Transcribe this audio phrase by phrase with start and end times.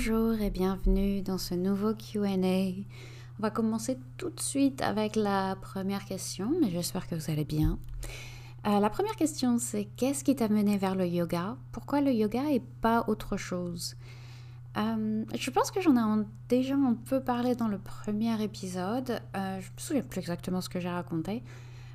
[0.00, 2.28] Bonjour et bienvenue dans ce nouveau QA.
[2.28, 7.44] On va commencer tout de suite avec la première question, mais j'espère que vous allez
[7.44, 7.80] bien.
[8.68, 11.56] Euh, la première question, c'est qu'est-ce qui t'a mené vers le yoga?
[11.72, 13.96] Pourquoi le yoga et pas autre chose?
[14.76, 19.20] Euh, Je pense que j'en ai déjà un peu parlé dans le premier épisode.
[19.36, 21.42] Euh, je me souviens plus exactement ce que j'ai raconté.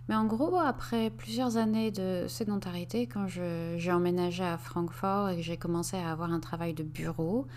[0.09, 5.41] Mais en gros, après plusieurs années de sédentarité, quand j'ai emménagé à Francfort et que
[5.41, 7.47] j'ai commencé à avoir un travail de bureau,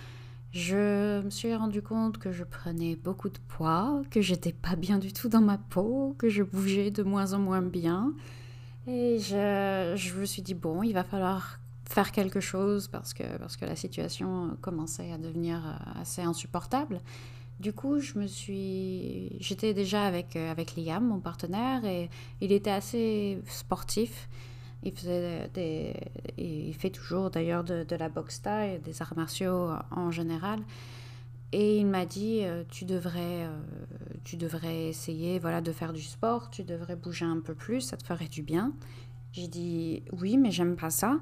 [0.57, 4.97] je me suis rendu compte que je prenais beaucoup de poids, que j'étais pas bien
[4.97, 8.15] du tout dans ma peau, que je bougeais de moins en moins bien.
[8.87, 13.37] Et je, je me suis dit, bon, il va falloir faire quelque chose parce que,
[13.37, 17.01] parce que la situation commençait à devenir assez insupportable.
[17.61, 22.09] Du coup, je me suis, j'étais déjà avec euh, avec Liam, mon partenaire, et
[22.41, 24.29] il était assez sportif.
[24.83, 25.95] Il faisait des,
[26.39, 30.61] il fait toujours d'ailleurs de, de, la boxe taille, des arts martiaux en général.
[31.53, 33.57] Et il m'a dit, euh, tu devrais, euh,
[34.25, 36.51] tu devrais essayer, voilà, de faire du sport.
[36.51, 38.73] Tu devrais bouger un peu plus, ça te ferait du bien.
[39.33, 41.19] J'ai dit oui, mais j'aime pas ça.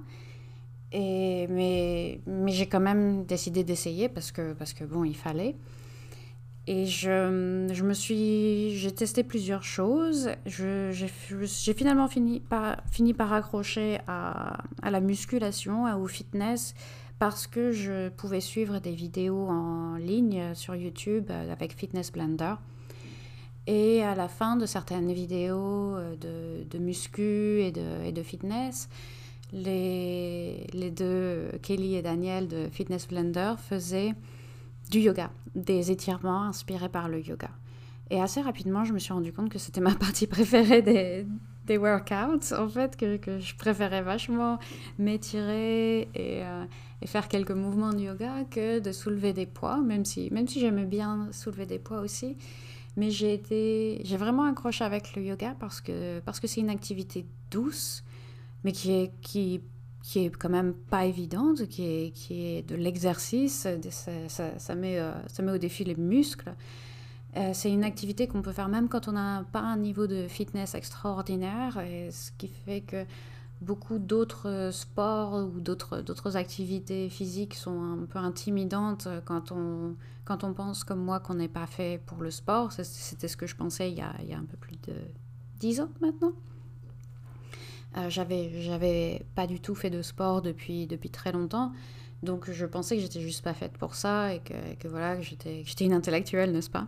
[0.92, 5.56] Et mais mais j'ai quand même décidé d'essayer parce que parce que bon, il fallait.
[6.66, 10.30] Et je, je, me suis, j'ai testé plusieurs choses.
[10.46, 11.08] j'ai,
[11.74, 16.74] finalement fini par, fini par accrocher à, à, la musculation, au fitness,
[17.18, 22.54] parce que je pouvais suivre des vidéos en ligne sur YouTube avec Fitness Blender.
[23.66, 28.88] Et à la fin de certaines vidéos de, de muscu et de, et de fitness,
[29.52, 34.14] les, les deux, Kelly et Daniel de Fitness Blender, faisaient
[34.90, 37.50] du yoga, des étirements inspirés par le yoga.
[38.10, 41.27] Et assez rapidement, je me suis rendu compte que c'était ma partie préférée des,
[41.66, 44.58] des workouts, en fait, que, que je préférais vachement
[44.98, 46.64] m'étirer et, euh,
[47.00, 50.60] et, faire quelques mouvements de yoga que de soulever des poids, même si, même si
[50.60, 52.36] j'aimais bien soulever des poids aussi.
[52.96, 56.70] Mais j'ai été, j'ai vraiment accroché avec le yoga parce que parce que c'est une
[56.70, 58.05] activité douce,
[58.62, 59.61] mais qui qui
[60.04, 65.12] qui est quand même pas évidente, qui est, qui est de l'exercice, ça, met, euh,
[65.28, 66.54] ça met au défi les muscles.
[67.38, 70.28] Euh, c'est une activité qu'on peut faire même quand on n'a pas un niveau de
[70.28, 73.06] fitness extraordinaire, ce qui fait que
[73.62, 80.52] beaucoup d'autres sports ou d'autres activités physiques sont un peu intimidantes quand on, quand on
[80.52, 82.72] pense comme moi qu'on n'est pas fait pour le sport.
[82.72, 84.92] C'était ce que je pensais il y, a, il y a un peu plus de
[85.60, 86.34] 10 ans maintenant.
[87.96, 91.72] Euh, j'avais pas du tout fait de sport depuis, depuis très longtemps.
[92.22, 95.22] Donc je pensais que j'étais juste pas faite pour ça et que, que voilà, que
[95.22, 96.86] j'étais, une intellectuelle, n'est-ce pas?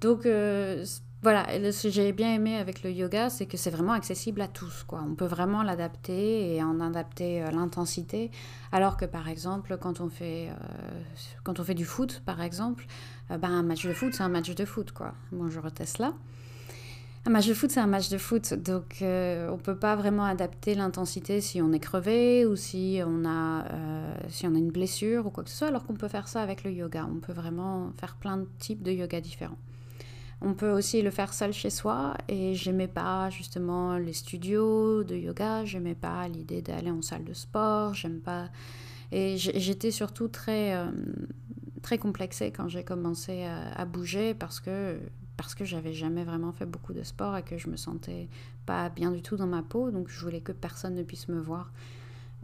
[0.00, 0.84] Donc euh,
[1.22, 4.48] voilà, ce que j'ai bien aimé avec le yoga, c'est que c'est vraiment accessible à
[4.48, 4.84] tous.
[4.84, 5.02] Quoi.
[5.06, 8.30] On peut vraiment l'adapter et en adapter euh, l'intensité.
[8.72, 10.48] Alors que par exemple, quand on fait,
[11.42, 12.86] quand on fait du foot, par exemple,
[13.28, 14.92] ben, un match de foot, c'est un match de foot.
[14.92, 15.14] Quoi.
[15.32, 16.14] Bonjour Tesla.
[17.26, 18.52] Un match de foot, c'est un match de foot.
[18.52, 23.00] Donc, euh, on ne peut pas vraiment adapter l'intensité si on est crevé ou si
[23.02, 25.94] on, a, euh, si on a une blessure ou quoi que ce soit, alors qu'on
[25.94, 27.08] peut faire ça avec le yoga.
[27.10, 29.56] On peut vraiment faire plein de types de yoga différents.
[30.42, 35.16] On peut aussi le faire seul chez soi et j'aimais pas justement les studios de
[35.16, 38.50] yoga, j'aimais pas l'idée d'aller en salle de sport, j'aime pas.
[39.12, 40.90] Et j'étais surtout très, euh,
[41.80, 44.98] très complexée quand j'ai commencé à, à, bouger parce que
[45.44, 48.30] parce que j'avais jamais vraiment fait beaucoup de sport et que je me sentais
[48.64, 51.38] pas bien du tout dans ma peau, donc je voulais que personne ne puisse me
[51.38, 51.70] voir.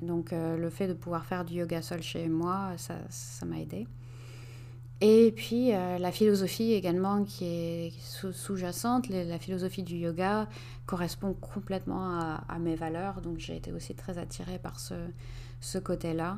[0.02, 3.86] Donc euh, le fait de pouvoir faire du yoga seul chez moi, ça m'a aidé.
[5.00, 7.92] Et puis euh, la philosophie également qui est
[8.32, 10.46] sous-jacente, la philosophie du yoga
[10.84, 14.94] correspond complètement à, à mes valeurs, donc j'ai été aussi très attirée par ce,
[15.62, 16.36] ce côté-là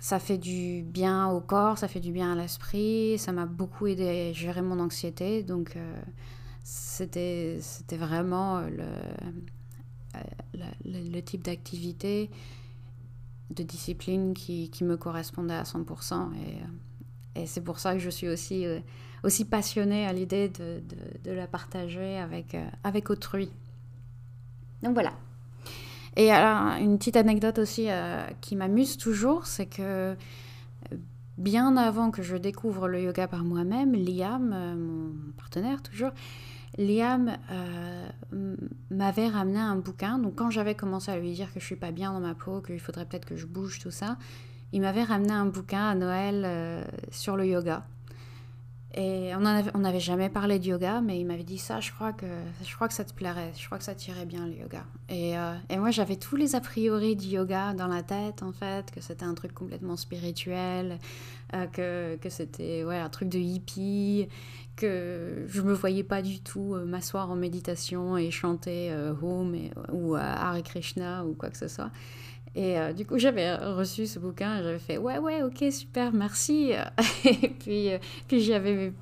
[0.00, 3.86] ça fait du bien au corps, ça fait du bien à l'esprit, ça m'a beaucoup
[3.86, 6.00] aidé à gérer mon anxiété, donc euh,
[6.64, 7.60] c'était
[7.92, 8.68] vraiment euh,
[10.54, 12.30] le, le, type d'activité,
[13.50, 16.30] de discipline qui, qui, me correspondait à 100%.
[17.36, 18.80] Et, et c'est pour ça que je suis aussi, euh,
[19.22, 23.52] aussi passionnée à l'idée de, de, de, la partager avec, avec autrui.
[24.82, 25.12] Donc voilà,
[26.16, 30.14] et alors, une petite anecdote aussi euh, qui m'amuse toujours, c'est que euh,
[31.38, 36.10] bien avant que je découvre le yoga par moi-même, Liam, euh, mon partenaire toujours,
[36.78, 37.36] Liam
[38.90, 40.18] m'avait ramené un bouquin.
[40.18, 42.60] Donc quand j'avais commencé à lui dire que je suis pas bien dans ma peau,
[42.60, 44.16] qu'il faudrait peut-être que je bouge, tout ça,
[44.72, 47.84] il m'avait ramené un bouquin à Noël sur le yoga.
[48.94, 52.26] Et on n'avait jamais parlé de yoga, mais il m'avait dit ça, je crois, que,
[52.64, 54.84] je crois que ça te plairait, je crois que ça tirait bien le yoga.
[55.08, 58.50] Et, euh, et moi, j'avais tous les a priori du yoga dans la tête, en
[58.50, 60.98] fait, que c'était un truc complètement spirituel,
[61.54, 64.26] euh, que, que c'était ouais, un truc de hippie,
[64.74, 68.92] que je me voyais pas du tout euh, m'asseoir en méditation et chanter
[69.22, 69.56] Home
[69.92, 71.92] ou Hare Krishna ou quoi que ce soit.
[72.54, 76.12] Et euh, du coup, j'avais reçu ce bouquin et j'avais fait ouais, ouais, ok, super,
[76.12, 76.72] merci.
[77.24, 78.92] et puis, euh, puis j'avais,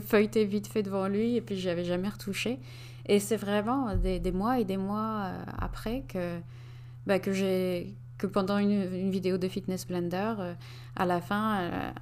[0.00, 2.58] feuilleté vite fait devant lui et puis j'avais jamais retouché.
[3.06, 6.38] Et c'est vraiment des, mois et des mois euh, après que,
[7.06, 7.30] bah, que
[8.18, 10.34] que pendant une, une, vidéo de Fitness Blender,
[10.94, 11.92] à la fin,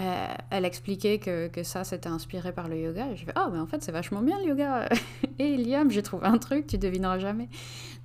[0.00, 3.08] elle, elle expliquait que, que ça c'était inspiré par le yoga.
[3.10, 4.88] Et je fais oh, mais en fait, c'est vachement bien le yoga.
[5.38, 7.48] et Liam, j'ai trouvé un truc, tu devineras jamais.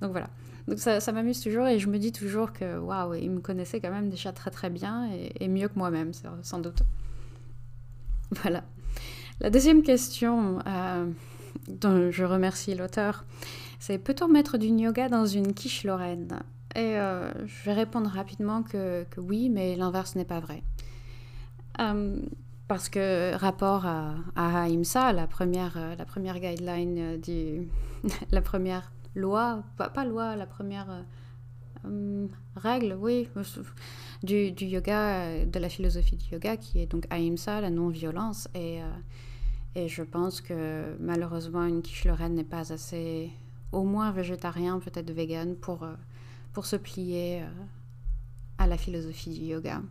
[0.00, 0.28] Donc voilà.
[0.68, 3.90] Donc ça, m'amuse toujours et je me dis toujours que waouh, il me connaissait quand
[3.90, 5.08] même déjà très très bien
[5.40, 6.12] et, mieux que moi-même,
[6.42, 6.82] sans doute.
[8.42, 8.64] Voilà.
[9.40, 11.06] La deuxième question euh,
[11.68, 13.24] dont je remercie l'auteur,
[13.78, 16.40] c'est peut-on mettre du yoga dans une quiche lorraine?
[16.74, 20.64] Et euh, je vais répondre rapidement que oui, mais l'inverse n'est pas vrai.
[21.80, 22.20] Euh,
[22.68, 27.68] parce que rapport à, à Ahimsa, la première, la première guideline du,
[28.32, 31.04] la première loi, pas, loi, la première
[31.84, 32.26] euh,
[32.56, 33.28] règle, oui,
[34.22, 38.48] du, yoga, euh, de la philosophie du yoga, qui est donc ahimsa, la non-violence.
[38.54, 38.86] Et, euh,
[39.74, 43.30] et je pense que malheureusement, une quiche lorraine n'est pas assez,
[43.72, 45.86] au moins végétarien, peut-être vegan, pour,
[46.52, 47.42] pour se plier
[48.58, 49.82] à la philosophie du yoga.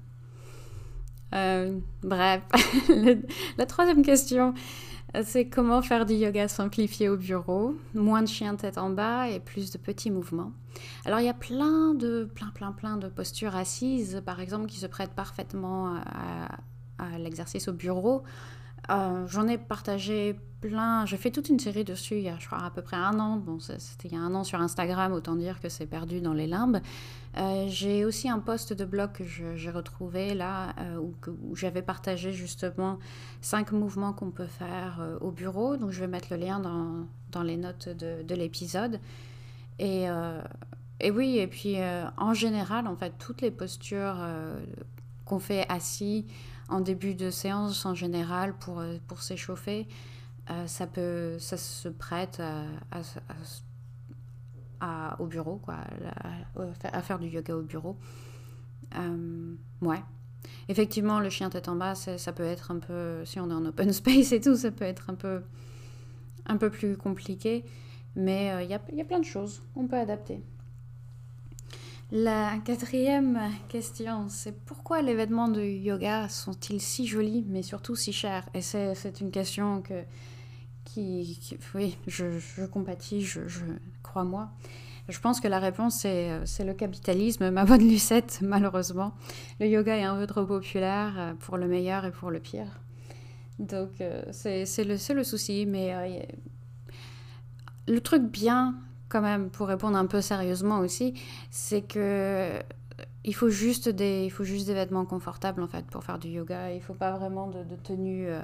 [2.03, 2.41] Bref,
[3.57, 4.53] la troisième question,
[5.23, 9.39] c'est comment faire du yoga simplifié au bureau, moins de chiens tête en bas et
[9.39, 10.51] plus de petits mouvements.
[11.05, 14.77] Alors il y a plein de plein plein plein de postures assises par exemple qui
[14.77, 15.95] se prêtent parfaitement
[16.97, 18.23] à l'exercice au bureau.
[18.89, 21.05] Euh, j'en ai partagé plein.
[21.05, 23.19] J'ai fait toute une série dessus il y a, je crois, à peu près un
[23.19, 23.37] an.
[23.37, 26.33] Bon, c'était il y a un an sur Instagram, autant dire que c'est perdu dans
[26.33, 26.79] les limbes.
[27.37, 32.31] Euh, j'ai aussi un post de blog que j'ai retrouvé là, euh, où, j'avais partagé
[32.31, 32.99] justement
[33.41, 35.77] cinq mouvements qu'on peut faire au bureau.
[35.77, 38.99] Donc, je vais mettre le lien dans, dans les notes de, de l'épisode.
[39.79, 40.05] Et,
[41.01, 41.75] et oui, et puis
[42.17, 44.15] en général, en fait, toutes les postures
[45.25, 46.25] qu'on fait assis,
[46.69, 49.87] en début de séance en général pour, euh, pour s'échauffer,
[50.49, 52.41] euh, ça, peut, ça se prête
[54.79, 55.77] à, au bureau, quoi,
[56.83, 57.97] à, faire du yoga au bureau.
[58.95, 60.03] Euh, ouais.
[60.69, 63.65] Effectivement, le chien tête en bas, ça peut être un peu, si on est en
[63.65, 65.41] open space et tout, ça peut être un peu,
[66.45, 67.65] un peu plus compliqué.
[68.15, 70.41] Mais il y, a, y a plein de choses, on peut adapter.
[72.11, 78.13] La quatrième question, c'est pourquoi les vêtements de yoga sont-ils si jolis mais surtout si
[78.13, 78.47] chers?
[78.53, 80.03] Et c'est une question que,
[80.83, 81.39] qui,
[81.73, 83.41] oui, je, compatis, je,
[84.03, 84.51] crois moi.
[85.09, 89.15] Je pense que la réponse, c'est le capitalisme, ma bonne Lucette, malheureusement.
[89.59, 92.79] Le yoga est un peu trop populaire euh, pour le meilleur et pour le pire.
[93.57, 95.65] Donc, euh, c'est le, le souci.
[95.65, 96.23] Mais euh,
[97.87, 98.75] le truc bien
[99.15, 101.13] quand même, pour répondre un peu sérieusement aussi,
[101.49, 102.59] c'est que
[103.23, 106.27] il faut juste des, il faut juste des vêtements confortables en fait pour faire du
[106.27, 106.73] yoga.
[106.73, 108.41] Il faut pas vraiment de, tenue euh,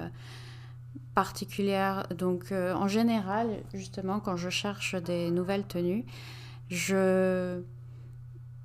[1.14, 2.06] particulière.
[2.16, 6.06] Donc euh, en général, justement, quand je cherche des nouvelles tenues,
[6.70, 7.60] je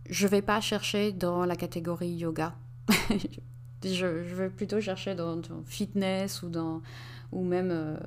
[0.10, 2.56] je vais pas chercher dans la catégorie yoga.
[3.84, 6.82] je, vais plutôt chercher dans, fitness ou dans
[7.34, 7.98] ou même euh,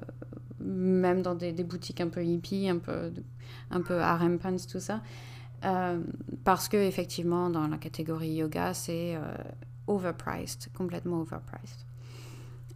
[0.61, 3.13] même dans des, boutiques un peu hippie, un peu
[3.71, 5.01] un peu harem pants, tout ça.
[5.65, 6.01] Euh,
[6.45, 9.21] parce que effectivement, dans la catégorie yoga, c'est euh,
[9.87, 11.85] overpriced, complètement overpriced.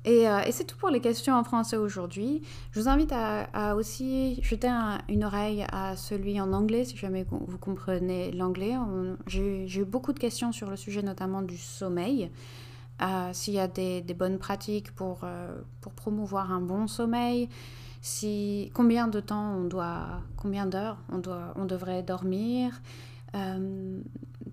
[0.06, 2.42] Euh, et c'est tout pour les questions en français aujourd'hui.
[2.72, 4.68] Je vous invite à, aussi jeter
[5.08, 8.74] une oreille à celui en anglais, si jamais vous comprenez l'anglais.
[9.26, 12.30] J'ai eu beaucoup de questions sur le sujet, notamment du sommeil.
[13.32, 15.24] S'il y a des, bonnes pratiques pour,
[15.80, 17.48] pour promouvoir un bon sommeil,
[18.04, 22.82] si, combien de temps on doit, combien d'heures on, doit, on devrait dormir,
[23.34, 23.98] euh,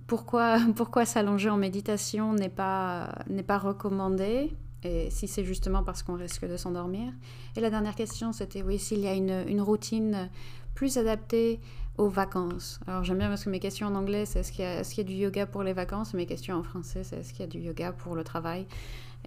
[0.08, 3.14] pourquoi, pourquoi s'allonger en méditation n'est pas,
[3.46, 7.12] pas recommandé, et si c'est justement parce qu'on risque de s'endormir.
[7.58, 10.30] Et la dernière question, c'était oui, s'il y a une, une, routine
[10.74, 11.60] plus adaptée
[12.02, 12.80] aux vacances.
[12.88, 15.02] Alors j'aime bien parce que mes questions en anglais, c'est est-ce qu'il y, est y,
[15.02, 16.14] a du yoga pour les vacances?
[16.16, 18.66] Mes questions en français, c'est est-ce qu'il y a du yoga pour le travail?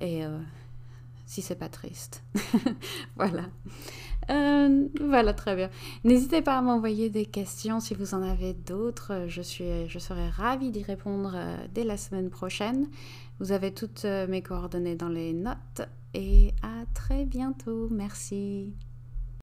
[0.01, 0.39] Et euh,
[1.25, 2.25] si c'est pas triste.
[3.17, 3.45] voilà.
[4.31, 5.71] Euh, voilà, très bien.
[6.03, 9.27] N'hésitez pas à m'envoyer des questions si vous en avez d'autres.
[9.29, 12.89] Je, suis, je serai ravie d'y répondre euh, dès la semaine prochaine.
[13.39, 15.83] Vous avez toutes mes coordonnées dans les notes.
[16.13, 17.89] et à très bientôt.
[17.91, 18.73] Merci.